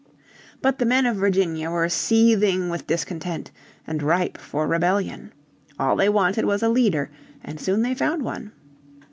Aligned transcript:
But 0.63 0.79
the 0.79 0.85
men 0.87 1.05
of 1.05 1.17
Virginia 1.17 1.69
were 1.69 1.87
seething 1.87 2.69
with 2.69 2.87
discontent 2.87 3.51
and 3.85 4.01
ripe 4.01 4.39
for 4.39 4.65
rebellion. 4.65 5.31
All 5.77 5.95
they 5.95 6.09
wanted 6.09 6.45
was 6.45 6.63
a 6.63 6.69
leader, 6.69 7.11
and 7.43 7.59
soon 7.59 7.83
they 7.83 7.93
found 7.93 8.23
one. 8.23 8.51